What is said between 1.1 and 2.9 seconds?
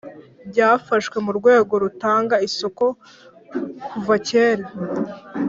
n urwego rutanga isoko